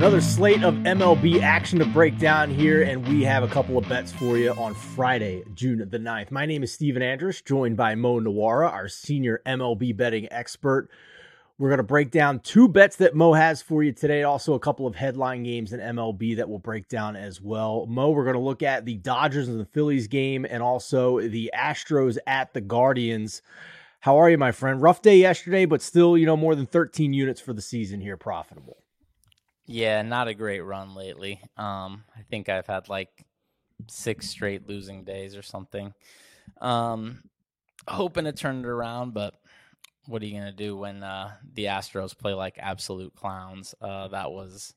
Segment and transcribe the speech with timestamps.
[0.00, 3.86] Another slate of MLB action to break down here, and we have a couple of
[3.86, 6.30] bets for you on Friday, June the 9th.
[6.30, 10.88] My name is Stephen Andress, joined by Mo Nuwwarah, our senior MLB betting expert.
[11.58, 14.58] We're going to break down two bets that Mo has for you today, also a
[14.58, 17.84] couple of headline games in MLB that we'll break down as well.
[17.84, 21.50] Mo, we're going to look at the Dodgers and the Phillies game and also the
[21.54, 23.42] Astros at the Guardians.
[24.00, 24.80] How are you, my friend?
[24.80, 28.16] Rough day yesterday, but still, you know, more than 13 units for the season here,
[28.16, 28.79] profitable.
[29.72, 31.40] Yeah, not a great run lately.
[31.56, 33.24] Um, I think I've had like
[33.86, 35.94] six straight losing days or something.
[36.60, 37.22] Um,
[37.86, 39.34] hoping to turn it around, but
[40.06, 43.72] what are you gonna do when uh, the Astros play like absolute clowns?
[43.80, 44.74] Uh, that was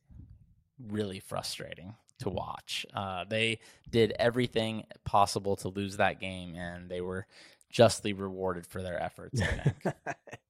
[0.80, 2.86] really frustrating to watch.
[2.94, 7.26] Uh, they did everything possible to lose that game, and they were
[7.72, 9.42] justly rewarded for their efforts.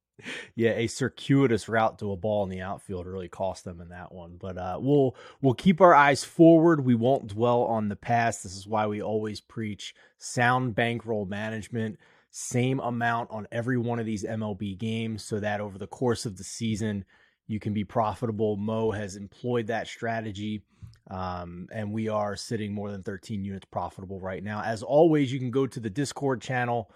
[0.55, 4.11] yeah, a circuitous route to a ball in the outfield really cost them in that
[4.11, 4.37] one.
[4.39, 6.85] But uh, we'll we'll keep our eyes forward.
[6.85, 8.43] We won't dwell on the past.
[8.43, 11.97] This is why we always preach sound bankroll management
[12.35, 16.35] same amount on every one of these MLB games so that over the course of
[16.35, 17.05] the season,
[17.45, 18.57] you can be profitable.
[18.57, 20.63] Mo has employed that strategy.
[21.11, 24.63] Um, and we are sitting more than 13 units profitable right now.
[24.63, 26.89] As always, you can go to the Discord channel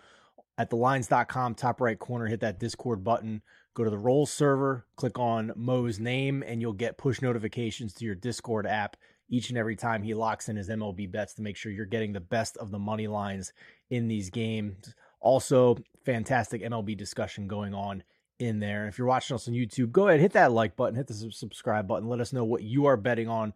[0.57, 3.41] at thelines.com, top right corner, hit that Discord button,
[3.73, 8.05] go to the roles server, click on Mo's name, and you'll get push notifications to
[8.05, 8.97] your Discord app
[9.29, 12.13] each and every time he locks in his MLB bets to make sure you're getting
[12.13, 13.53] the best of the money lines
[13.89, 14.93] in these games.
[15.19, 18.03] Also, fantastic MLB discussion going on
[18.39, 18.81] in there.
[18.81, 21.31] And if you're watching us on YouTube, go ahead, hit that like button, hit the
[21.31, 22.07] subscribe button.
[22.07, 23.53] Let us know what you are betting on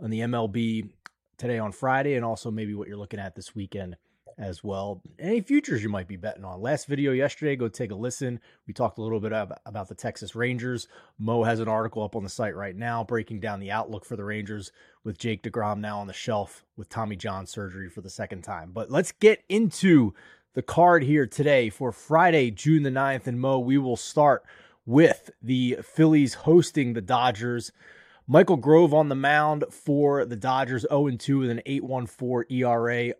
[0.00, 0.90] on the MLB
[1.38, 3.96] today on Friday, and also maybe what you're looking at this weekend
[4.38, 5.02] as well.
[5.18, 6.60] Any futures you might be betting on.
[6.60, 8.40] Last video yesterday, go take a listen.
[8.66, 10.88] We talked a little bit about the Texas Rangers.
[11.18, 14.16] Mo has an article up on the site right now breaking down the outlook for
[14.16, 14.72] the Rangers
[15.04, 18.70] with Jake DeGrom now on the shelf with Tommy John surgery for the second time.
[18.72, 20.14] But let's get into
[20.54, 23.26] the card here today for Friday, June the 9th.
[23.26, 24.44] And Mo, we will start
[24.86, 27.72] with the Phillies hosting the Dodgers.
[28.26, 33.14] Michael Grove on the mound for the Dodgers, 0 2 with an 8.14 ERA.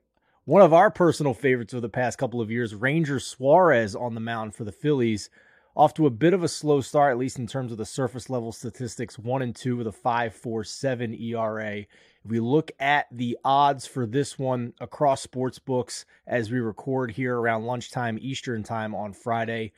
[0.47, 4.21] One of our personal favorites of the past couple of years, Ranger Suarez on the
[4.21, 5.31] mound for the Phillies.
[5.75, 8.29] Off to a bit of a slow start, at least in terms of the surface
[8.29, 11.77] level statistics, 1 and 2 with a 5.47 ERA.
[11.79, 11.87] If
[12.27, 17.39] we look at the odds for this one across sports books as we record here
[17.39, 19.73] around lunchtime Eastern time on Friday,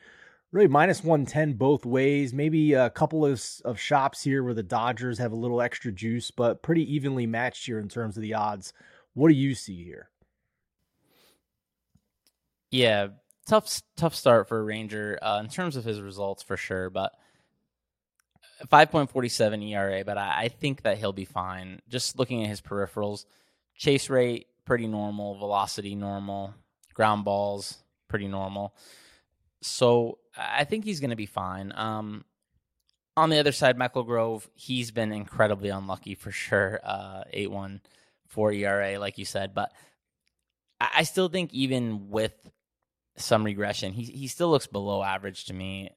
[0.51, 2.33] really minus 110 both ways.
[2.33, 6.29] Maybe a couple of, of shops here where the Dodgers have a little extra juice,
[6.29, 8.73] but pretty evenly matched here in terms of the odds.
[9.13, 10.09] What do you see here?
[12.69, 13.07] Yeah,
[13.47, 17.13] tough tough start for Ranger uh, in terms of his results for sure, but
[18.65, 21.79] 5.47 ERA, but I, I, think that he'll be fine.
[21.87, 23.25] Just looking at his peripherals,
[23.75, 26.53] chase rate pretty normal, velocity normal,
[26.93, 28.73] ground balls pretty normal.
[29.61, 31.71] So I think he's going to be fine.
[31.75, 32.25] Um,
[33.15, 36.79] on the other side, Michael Grove, he's been incredibly unlucky for sure.
[36.83, 37.81] Uh, 8 1
[38.27, 39.53] 4 ERA, like you said.
[39.53, 39.71] But
[40.79, 42.33] I, I still think, even with
[43.17, 45.89] some regression, he, he still looks below average to me.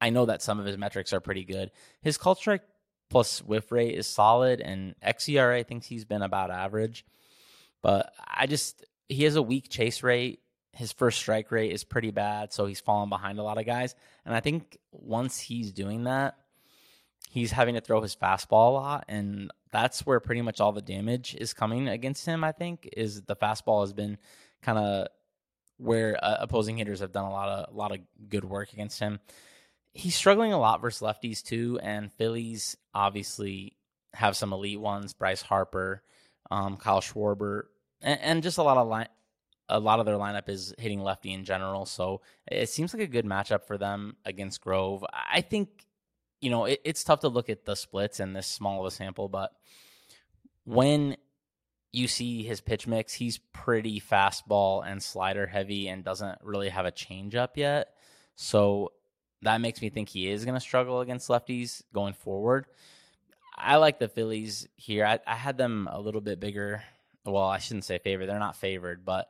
[0.00, 1.70] I know that some of his metrics are pretty good.
[2.00, 2.62] His call strike
[3.10, 7.04] plus whiff rate is solid, and xERA thinks he's been about average.
[7.82, 10.40] But I just he has a weak chase rate.
[10.72, 13.94] His first strike rate is pretty bad, so he's falling behind a lot of guys.
[14.24, 16.36] And I think once he's doing that,
[17.28, 20.82] he's having to throw his fastball a lot, and that's where pretty much all the
[20.82, 22.42] damage is coming against him.
[22.42, 24.16] I think is the fastball has been
[24.62, 25.08] kind of
[25.82, 27.98] where uh, opposing hitters have done a lot of a lot of
[28.28, 29.18] good work against him
[29.94, 33.76] he's struggling a lot versus lefties too, and Phillies obviously
[34.14, 36.02] have some elite ones: Bryce Harper,
[36.50, 37.64] um, Kyle Schwarber,
[38.00, 39.08] and, and, just a lot of line.
[39.68, 42.20] A lot of their lineup is hitting lefty in general, so
[42.50, 45.04] it seems like a good matchup for them against Grove.
[45.12, 45.86] I think,
[46.40, 48.90] you know, it, it's tough to look at the splits in this small of a
[48.90, 49.52] sample, but
[50.64, 51.16] when
[51.92, 56.86] you see his pitch mix, he's pretty fastball and slider heavy and doesn't really have
[56.86, 57.94] a changeup yet.
[58.34, 58.92] So
[59.42, 62.66] that makes me think he is going to struggle against lefties going forward.
[63.56, 65.04] I like the Phillies here.
[65.04, 66.82] I, I, had them a little bit bigger.
[67.26, 68.26] Well, I shouldn't say favored.
[68.26, 69.28] They're not favored, but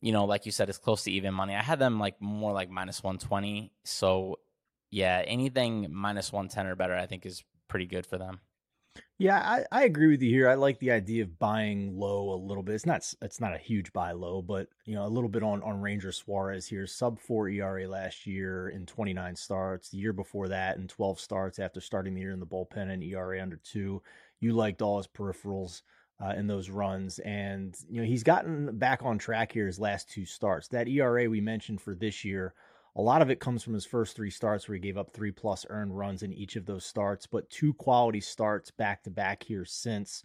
[0.00, 1.54] you know, like you said, it's close to even money.
[1.54, 3.72] I had them like more like minus one twenty.
[3.84, 4.38] So
[4.90, 8.40] yeah, anything minus one ten or better, I think is pretty good for them.
[9.20, 10.48] Yeah, I, I agree with you here.
[10.48, 12.76] I like the idea of buying low a little bit.
[12.76, 15.60] It's not it's not a huge buy low, but you know a little bit on
[15.64, 16.86] on Ranger Suarez here.
[16.86, 19.88] Sub four ERA last year in 29 starts.
[19.88, 23.02] The year before that in 12 starts after starting the year in the bullpen and
[23.02, 24.02] ERA under two.
[24.38, 25.82] You liked all his peripherals
[26.22, 30.08] uh, in those runs, and you know he's gotten back on track here his last
[30.08, 30.68] two starts.
[30.68, 32.54] That ERA we mentioned for this year
[32.98, 35.30] a lot of it comes from his first three starts where he gave up three
[35.30, 39.44] plus earned runs in each of those starts, but two quality starts back to back
[39.44, 40.24] here since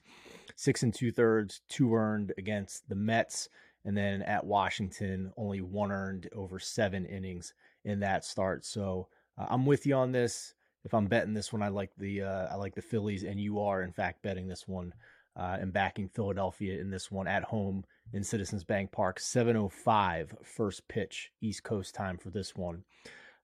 [0.56, 3.48] six and two thirds, two earned against the Mets,
[3.86, 7.54] and then at Washington, only one earned over seven innings
[7.86, 8.66] in that start.
[8.66, 10.56] So uh, I'm with you on this.
[10.84, 13.60] If I'm betting this one, I like the uh, I like the Phillies, and you
[13.60, 14.94] are in fact betting this one
[15.36, 17.84] uh, and backing Philadelphia in this one at home
[18.14, 19.20] in Citizens Bank Park.
[19.20, 22.84] 7:05 first pitch East Coast time for this one.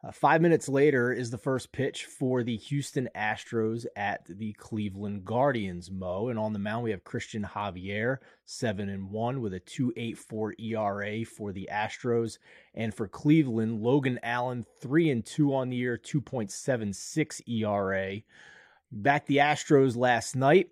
[0.02, 5.26] Uh, five minutes later is the first pitch for the Houston Astros at the Cleveland
[5.26, 5.92] Guardians.
[5.92, 10.54] Mo and on the mound we have Cristian Javier, seven and one with a 2.84
[10.58, 12.38] ERA for the Astros,
[12.76, 18.22] and for Cleveland, Logan Allen, three and two on the year, 2.76 ERA.
[18.94, 20.70] Back the Astros last night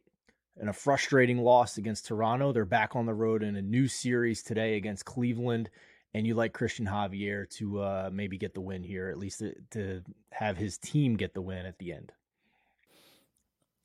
[0.59, 2.51] and a frustrating loss against Toronto.
[2.51, 5.69] They're back on the road in a new series today against Cleveland.
[6.13, 9.53] And you like Cristian Javier to uh, maybe get the win here, at least to,
[9.71, 10.01] to
[10.31, 12.11] have his team get the win at the end.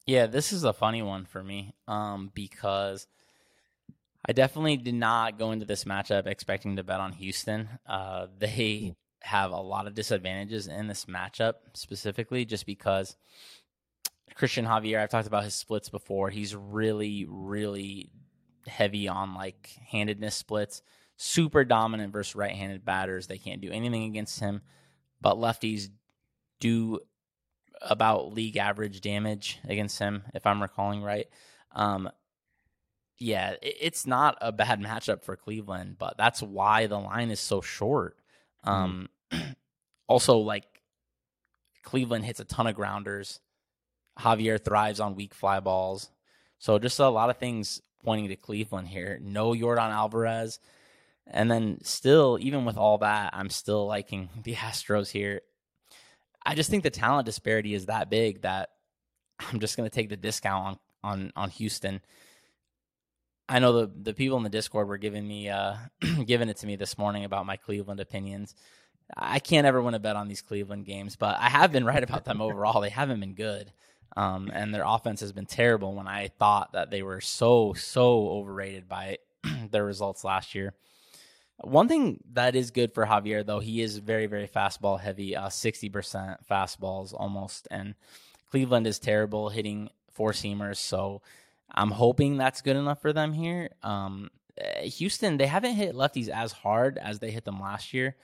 [0.06, 3.06] Yeah, this is a funny one for me um, because
[4.26, 7.69] I definitely did not go into this matchup expecting to bet on Houston.
[7.86, 8.90] Uh, they hmm.
[9.28, 13.16] have a lot of disadvantages in this matchup specifically just because–
[14.37, 16.31] Cristian Javier, I've talked about his splits before.
[16.31, 18.11] He's really, really
[18.67, 20.82] heavy on like handedness splits.
[21.17, 23.26] Super dominant versus right handed batters.
[23.26, 24.62] They can't do anything against him,
[25.20, 25.88] but lefties
[26.61, 27.00] do
[27.81, 31.26] about league average damage against him, if I'm recalling right.
[31.73, 32.11] Um,
[33.19, 37.61] yeah, it's not a bad matchup for Cleveland, but that's why the line is so
[37.61, 38.17] short.
[38.64, 39.56] Um, mm.
[40.08, 40.64] also, like
[41.82, 43.40] Cleveland hits a ton of grounders.
[44.18, 46.10] Javier thrives on weak fly balls.
[46.58, 49.18] So just a lot of things pointing to Cleveland here.
[49.22, 50.60] No Yordan Alvarez.
[51.26, 55.42] And then still, even with all that, I'm still liking the Astros here.
[56.44, 58.70] I just think the talent disparity is that big that
[59.40, 62.00] I'm just going to take the discount on, on, on Houston.
[63.48, 65.74] I know the, the people in the Discord were giving me uh,
[66.26, 68.54] giving it to me this morning about my Cleveland opinions.
[69.16, 72.02] I can't ever win a bet on these Cleveland games, but I have been right
[72.02, 72.80] about them overall.
[72.80, 73.72] They haven't been good.
[74.16, 78.28] Um, and their offense has been terrible when I thought that they were so, so
[78.28, 79.18] overrated by
[79.70, 80.74] their results last year.
[81.62, 85.48] One thing that is good for Javier, though, he is very, very fastball heavy, uh,
[85.48, 87.68] 60% fastballs almost.
[87.70, 87.94] And
[88.50, 90.76] Cleveland is terrible hitting four seamers.
[90.76, 91.22] So
[91.70, 93.70] I'm hoping that's good enough for them here.
[93.82, 98.16] Um, eh, Houston, they haven't hit lefties as hard as they hit them last year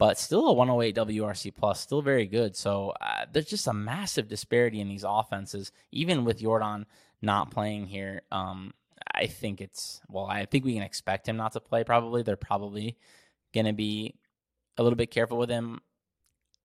[0.00, 2.56] but still a 108 WRC plus, still very good.
[2.56, 6.86] So uh, there's just a massive disparity in these offenses, even with Yordan
[7.20, 8.22] not playing here.
[8.32, 8.72] Um,
[9.14, 11.84] I think it's well, I think we can expect him not to play.
[11.84, 12.96] Probably they're probably
[13.52, 14.14] going to be
[14.78, 15.80] a little bit careful with him.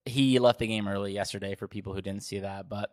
[0.05, 2.91] He left the game early yesterday for people who didn't see that, but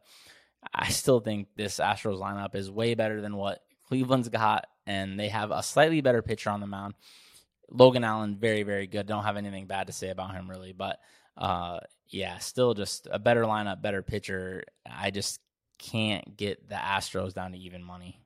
[0.74, 5.28] I still think this Astros lineup is way better than what Cleveland's got, and they
[5.28, 6.94] have a slightly better pitcher on the mound.
[7.70, 9.06] Logan Allen, very, very good.
[9.06, 10.98] Don't have anything bad to say about him really, but
[11.36, 11.78] uh,
[12.08, 14.64] yeah, still just a better lineup, better pitcher.
[14.86, 15.40] I just
[15.78, 18.20] can't get the Astros down to even money.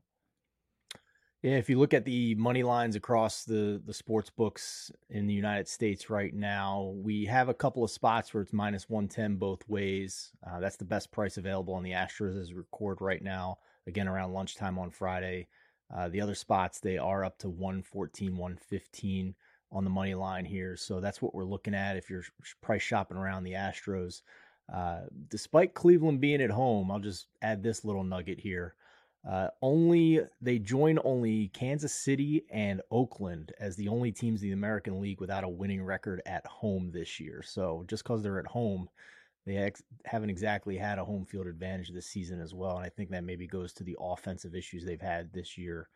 [1.42, 5.34] Yeah, if you look at the money lines across the the sports books in the
[5.34, 9.37] United States right now, we have a couple of spots where it's minus one ten
[9.37, 10.32] both ways.
[10.44, 13.58] Uh, that's the best price available on the Astros as record right now.
[13.87, 15.46] Again, around lunchtime on Friday.
[15.95, 19.35] Uh, the other spots, they are up to 114, 115
[19.73, 20.76] on the money line here.
[20.76, 22.25] So that's what we're looking at if you're
[22.61, 24.23] price shopping around the Astros.
[24.73, 28.75] Uh, despite Cleveland being at home, I'll just add this little nugget here.
[29.28, 34.55] Uh, only they join only Kansas City and Oakland as the only teams in the
[34.55, 37.43] American League without a winning record at home this year.
[37.45, 38.88] So just because they're at home
[39.46, 42.88] they ex- haven't exactly had a home field advantage this season as well, and I
[42.88, 45.88] think that maybe goes to the offensive issues they've had this year,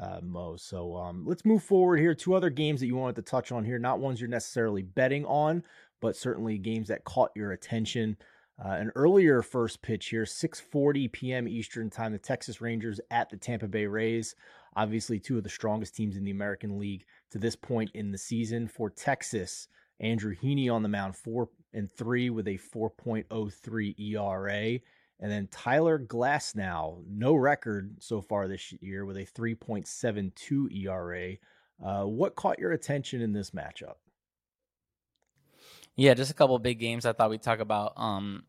[0.00, 0.56] uh, Mo.
[0.56, 2.14] So um, let's move forward here.
[2.14, 5.24] Two other games that you wanted to touch on here, not ones you're necessarily betting
[5.24, 5.62] on,
[6.00, 8.16] but certainly games that caught your attention.
[8.62, 11.46] Uh, an earlier first pitch here, 6:40 p.m.
[11.46, 12.12] Eastern time.
[12.12, 14.34] The Texas Rangers at the Tampa Bay Rays.
[14.74, 18.18] Obviously, two of the strongest teams in the American League to this point in the
[18.18, 18.66] season.
[18.66, 19.68] For Texas,
[20.00, 24.80] Andrew Heaney on the mound, four and three with a 4.03 ERA.
[25.18, 31.36] And then Tyler Glasnow, no record so far this year with a 3.72 ERA.
[31.82, 33.94] Uh, what caught your attention in this matchup?
[35.96, 37.94] Yeah, just a couple big games I thought we'd talk about.
[37.96, 38.44] Um,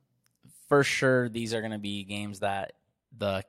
[0.67, 2.73] for sure, these are going to be games that
[3.17, 3.43] the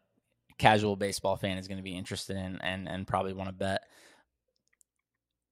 [0.56, 3.82] casual baseball fan is going to be interested in and and probably want to bet.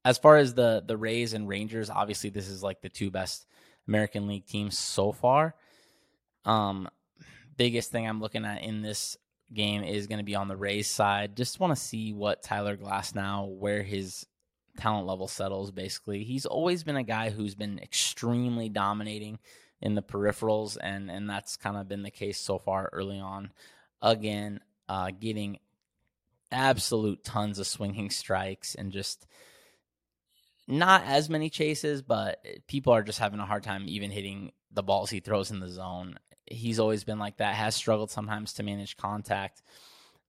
[0.07, 3.45] As far as the the Rays and Rangers, obviously this is like the two best
[3.89, 5.57] American League teams so far.
[6.45, 6.89] Um,
[7.57, 9.17] biggest thing I'm looking at in this
[9.53, 11.37] game is going to be on the Rays side.
[11.37, 14.25] Just want to see what Tyler Glasnow, where his
[14.77, 15.73] talent level settles.
[15.73, 19.41] Basically, he's always been a guy who's been extremely dominating
[19.83, 23.51] in the peripherals, and and that's kind of been the case so far early on.
[24.01, 25.59] Again, uh, getting
[26.53, 29.27] absolute tons of swinging strikes and just
[30.69, 34.83] not as many chases, but people are just having a hard time even hitting the
[34.83, 37.55] balls he throws in the zone he's always been like that.
[37.55, 39.63] Has struggled sometimes to manage contact,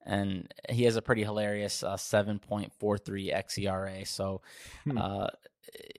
[0.05, 4.05] and he has a pretty hilarious uh, seven point four three xERA.
[4.07, 4.41] So,
[4.83, 4.97] hmm.
[4.97, 5.27] uh,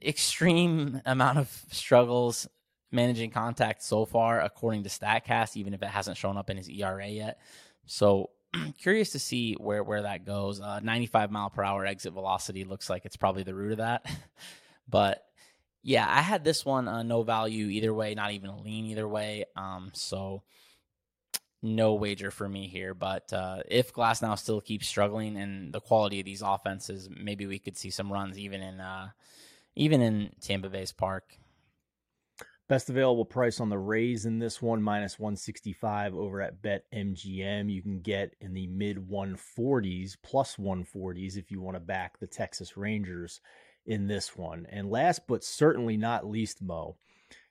[0.03, 2.47] extreme amount of struggles
[2.91, 6.69] managing contact so far, according to Statcast, even if it hasn't shown up in his
[6.69, 7.39] ERA yet.
[7.85, 8.31] So.
[8.79, 10.59] Curious to see where where that goes.
[10.59, 14.05] Uh, 95 mile per hour exit velocity looks like it's probably the root of that,
[14.89, 15.23] but
[15.81, 19.07] yeah, I had this one uh, no value either way, not even a lean either
[19.07, 19.45] way.
[19.55, 20.43] Um, so
[21.61, 22.93] no wager for me here.
[22.93, 27.59] But uh, if Glasnow still keeps struggling and the quality of these offenses, maybe we
[27.59, 29.09] could see some runs even in uh,
[29.75, 31.37] even in Tampa Bay's park.
[32.69, 37.67] Best available price on the Rays in this one, minus 165 over at BetMGM.
[37.67, 42.27] You can get in the mid 140s, plus 140s if you want to back the
[42.27, 43.41] Texas Rangers
[43.87, 44.67] in this one.
[44.69, 46.95] And last but certainly not least, Mo,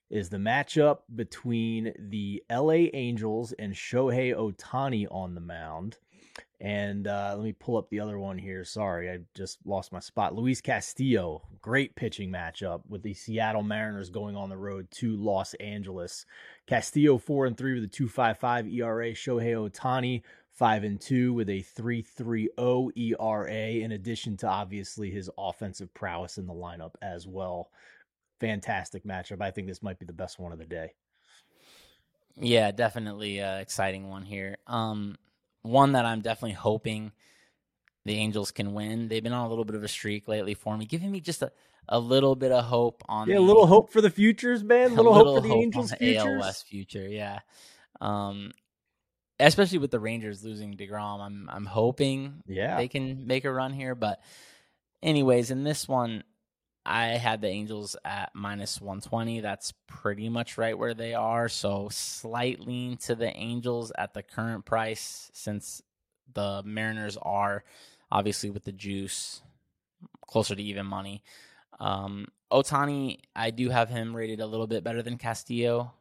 [0.09, 5.99] is the matchup between the LA Angels and Shohei Ohtani on the mound.
[6.61, 8.65] And uh, let me pull up the other one here.
[8.65, 10.35] Sorry, I just lost my spot.
[10.35, 15.55] Luis Castillo, great pitching matchup with the Seattle Mariners going on the road to Los
[15.55, 16.27] Angeles.
[16.67, 19.13] Castillo four and three with a two five five ERA.
[19.13, 20.23] Shohei Ohtani
[20.59, 23.85] five and two with a 3.30 ERA.
[23.85, 27.71] In addition to obviously his offensive prowess in the lineup as well.
[28.41, 29.41] Fantastic matchup.
[29.41, 30.95] I think this might be the best one of the day.
[32.41, 34.59] Yeah, definitely a exciting one here.
[34.67, 35.17] Um,
[35.69, 37.13] one that I'm definitely hoping
[38.05, 39.09] the Angels can win.
[39.09, 41.43] They've been on a little bit of a streak lately for me, giving me just
[41.43, 41.53] a,
[41.89, 43.29] a little bit of hope on.
[43.29, 44.87] Yeah, the, a little hope for the futures, man.
[44.93, 46.45] A little, little hope for the hope Angels' the futures.
[46.45, 47.41] AL future, yeah.
[48.01, 48.53] Um,
[49.41, 53.73] especially with the Rangers losing Degrom, I'm I'm hoping yeah they can make a run
[53.73, 53.95] here.
[53.95, 54.21] But
[55.03, 56.25] anyways, in this one,
[56.89, 59.41] I had the Angels at minus 120.
[59.41, 61.47] That's pretty much right where they are.
[61.51, 65.83] So slight lean to the Angels at the current price, since
[66.33, 67.63] the Mariners are
[68.11, 69.43] obviously with the juice
[70.27, 71.23] closer to even money.
[71.79, 75.93] Um, Ohtani, I do have him rated a little bit better than Castillo.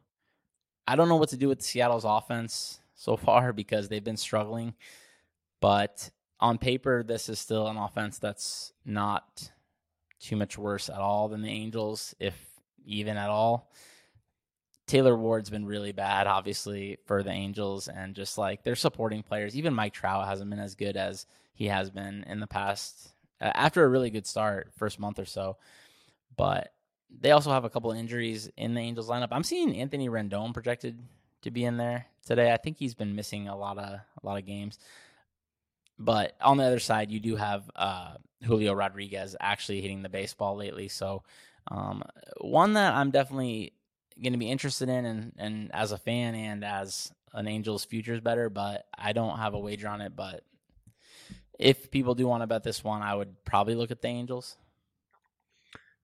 [0.86, 4.72] I don't know what to do with Seattle's offense so far because they've been struggling.
[5.60, 9.50] But on paper, this is still an offense that's not
[10.20, 12.34] too much worse at all than the Angels, if
[12.84, 13.70] even at all.
[14.86, 19.56] Taylor Ward's been really bad, obviously, for the Angels, and just like their supporting players.
[19.56, 23.10] Even Mike Trout hasn't been as good as he has been in the past
[23.40, 25.56] after a really good start, first month or so.
[26.36, 26.72] But
[27.10, 29.28] they also have a couple injuries in the Angels lineup.
[29.30, 30.98] I'm seeing Anthony Rendon projected
[31.42, 32.52] to be in there today.
[32.52, 34.78] I think he's been missing a lot of a lot of games.
[35.98, 38.14] But on the other side, you do have uh,
[38.44, 40.88] Julio Rodriguez actually hitting the baseball lately.
[40.88, 41.22] So
[41.68, 42.02] um,
[42.40, 43.72] one that I'm definitely
[44.22, 48.20] going to be interested in, and, and as a fan and as an Angels futures
[48.20, 50.14] better, but I don't have a wager on it.
[50.16, 50.44] But
[51.58, 54.56] if people do want to bet this one, I would probably look at the Angels.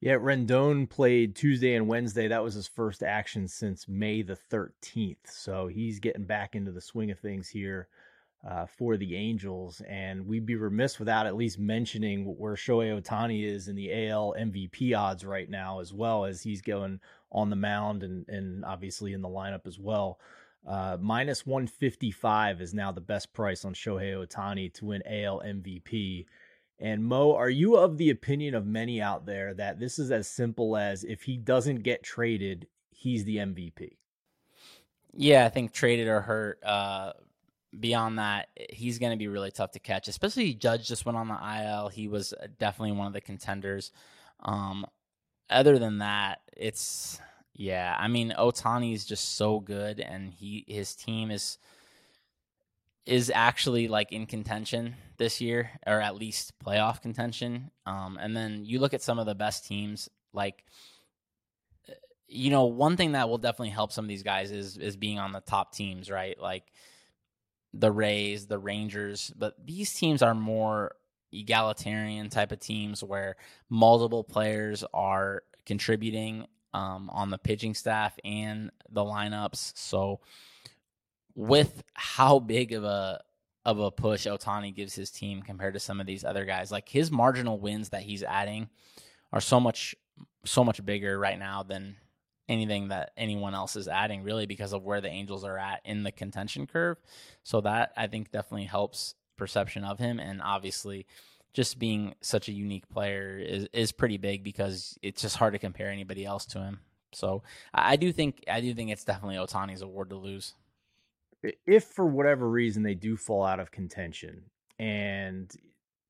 [0.00, 2.28] Yeah, Rendon played Tuesday and Wednesday.
[2.28, 5.16] That was his first action since May the 13th.
[5.24, 7.88] So he's getting back into the swing of things here
[8.46, 9.80] uh, for the Angels.
[9.88, 14.34] And we'd be remiss without at least mentioning where Shohei Ohtani is in the AL
[14.38, 17.00] MVP odds right now, as well as he's going
[17.32, 20.18] on the mound and, and obviously in the lineup as well.
[20.66, 26.26] Uh, minus 155 is now the best price on Shohei Ohtani to win AL MVP.
[26.78, 30.26] And Mo, are you of the opinion of many out there that this is as
[30.26, 33.96] simple as if he doesn't get traded, he's the MVP?
[35.12, 36.60] Yeah, I think traded or hurt.
[36.64, 37.12] Uh,
[37.78, 40.08] beyond that, he's going to be really tough to catch.
[40.08, 41.88] Especially Judge just went on the IL.
[41.88, 43.90] He was definitely one of the contenders.
[44.40, 44.86] Um,
[45.50, 47.20] other than that, it's
[47.54, 47.96] yeah.
[47.98, 51.58] I mean, Ohtani is just so good, and he his team is
[53.06, 57.70] is actually like in contention this year, or at least playoff contention.
[57.86, 60.64] Um, and then you look at some of the best teams, like
[62.26, 65.18] you know, one thing that will definitely help some of these guys is is being
[65.18, 66.38] on the top teams, right?
[66.40, 66.64] Like
[67.76, 70.94] the Rays, the Rangers, but these teams are more
[71.32, 73.36] egalitarian type of teams where
[73.68, 79.72] multiple players are contributing um, on the pitching staff and the lineups.
[79.76, 80.20] So,
[81.34, 83.20] with how big of a
[83.64, 86.88] of a push Ohtani gives his team compared to some of these other guys, like
[86.88, 88.68] his marginal wins that he's adding
[89.32, 89.94] are so much
[90.44, 91.96] so much bigger right now than
[92.48, 96.02] anything that anyone else is adding really because of where the Angels are at in
[96.02, 96.98] the contention curve.
[97.42, 101.06] So that I think definitely helps perception of him and obviously
[101.54, 105.58] just being such a unique player is is pretty big because it's just hard to
[105.58, 106.80] compare anybody else to him.
[107.12, 110.54] So I do think I do think it's definitely Ohtani's award to lose.
[111.66, 114.42] If for whatever reason they do fall out of contention
[114.78, 115.50] and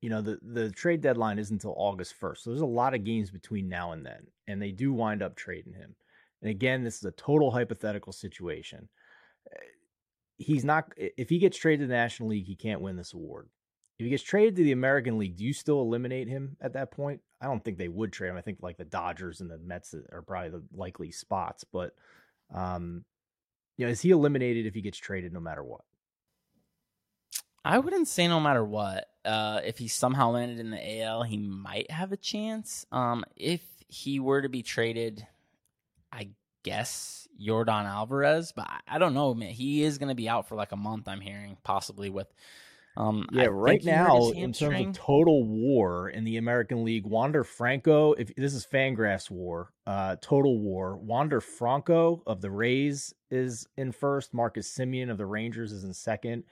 [0.00, 2.38] you know the the trade deadline isn't until August 1st.
[2.38, 5.37] So there's a lot of games between now and then and they do wind up
[5.37, 5.95] trading him.
[6.45, 8.91] And again, this is a total hypothetical situation.
[9.51, 9.59] Eh,
[10.37, 13.49] he's not if he gets traded to the National League, he can't win this award.
[13.99, 16.91] If he gets traded to the American League, do you still eliminate him at that
[16.91, 17.23] point?
[17.41, 18.37] I don't think they would trade him.
[18.37, 21.95] I think like the Dodgers and the Mets are probably the likely spots, but
[22.53, 23.07] um
[23.79, 25.81] you know, is he eliminated if he gets traded no matter what?
[27.65, 29.09] I wouldn't say no matter what.
[29.25, 32.85] Uh, if he somehow landed in the AL, he might have a chance.
[32.93, 35.27] Um, if he were to be traded,
[36.14, 36.30] I
[36.62, 39.50] guess Yordan Alvarez, but I don't know, man.
[39.50, 41.09] He is going to be out for like a month.
[41.09, 42.33] I'm hearing possibly with
[42.97, 47.42] um, yeah, I right now in terms of total WAR in the American League, Wander
[47.42, 48.12] Franco.
[48.12, 50.97] If this is Fangraphs WAR, uh, total WAR.
[50.97, 54.33] Wander Franco of the Rays is in first.
[54.33, 56.44] Marcus Semien of the Rangers is in second,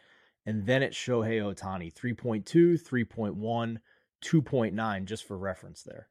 [0.45, 3.77] and then it's Shohei Ohtani, 3.2, 3.1,
[4.25, 6.09] 2.9, just for reference there.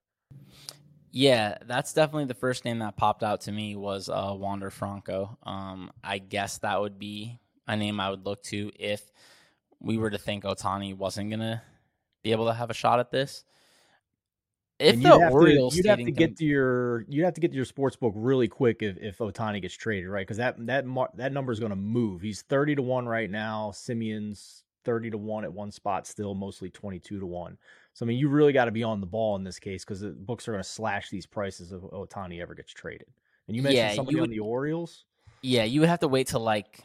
[1.12, 5.38] Yeah, that's definitely the first name that popped out to me was uh, Wander Franco.
[5.44, 9.01] Um, I guess that would be a name I would look to if
[9.80, 11.62] we were to think Ohtani wasn't gonna
[12.24, 13.44] be able to have a shot at this.
[14.79, 17.42] If and the you'd Orioles, to, you'd have to get to your you'd have to
[17.42, 20.25] get to your sports book really quick if, if Ohtani gets traded, right?
[20.25, 22.22] Because that that mar- that number is going to move.
[22.22, 23.72] He's thirty to one right now.
[23.74, 27.57] Semien's 30 to 1 at one spot still mostly 22 to 1
[27.94, 30.01] so i mean you really got to be on the ball in this case because
[30.01, 33.07] the books are going to slash these prices if Ohtani ever gets traded.
[33.48, 35.05] And you mentioned yeah, somebody you would, on the orioles?
[35.41, 36.79] Yeah you would have to wait till like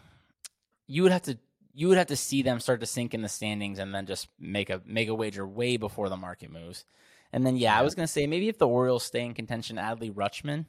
[0.87, 1.39] you would have to
[1.75, 4.29] you would have to see them start to sink in the standings and then just
[4.41, 6.85] make a make a wager way before the market moves.
[7.33, 7.81] And then yeah, yeah.
[7.81, 10.65] i was going to say maybe if the orioles stay in contention adley rutschman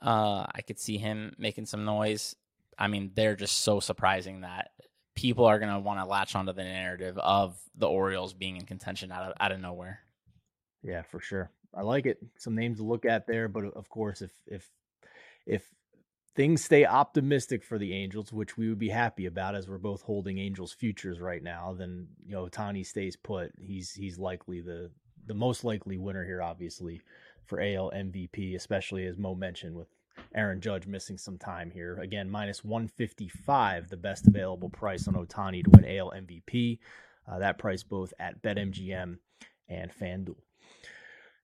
[0.00, 2.36] uh, i could see him making some noise.
[2.78, 4.70] I mean, they're just so surprising that
[5.14, 9.12] people are gonna want to latch onto the narrative of the Orioles being in contention
[9.12, 10.00] out of out of nowhere.
[10.82, 11.50] Yeah, for sure.
[11.74, 12.18] I like it.
[12.36, 14.68] Some names to look at there, but uh, of course, if if
[15.46, 15.64] if
[16.34, 20.02] things stay optimistic for the Angels, which we would be happy about as we're both
[20.02, 23.52] holding Angels futures right now, then you know Tani stays put.
[23.60, 24.90] He's he's likely the
[25.26, 27.00] the most likely winner here, obviously,
[27.44, 29.88] for AL MVP, especially as Mo mentioned with
[30.34, 31.98] Aaron Judge missing some time here.
[31.98, 36.78] Again, minus 155, the best available price on Ohtani to win AL MVP.
[37.30, 39.18] Uh, that price both at BetMGM
[39.68, 40.36] and FanDuel.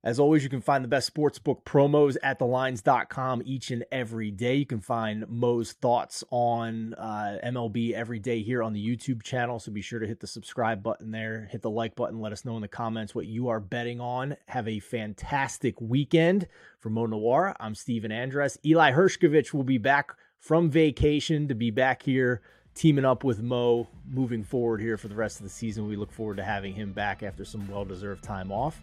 [0.08, 4.54] As always, you can find the best sportsbook promos at thelines.com each and every day.
[4.54, 9.58] You can find Mo's thoughts on uh, MLB every day here on the YouTube channel.
[9.58, 12.46] So be sure to hit the subscribe button there, hit the like button, let us
[12.46, 14.34] know in the comments what you are betting on.
[14.46, 16.48] Have a fantastic weekend.
[16.80, 18.56] For Mo Nuwwarah, I'm Stephen Andress.
[18.64, 22.40] Eli Hershkovich will be back from vacation to be back here
[22.74, 25.86] teaming up with Mo moving forward here for the rest of the season.
[25.86, 28.80] We look forward to having him back after some well deserved time off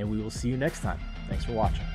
[0.00, 0.98] and we will see you next time.
[1.28, 1.86] Thanks for watching.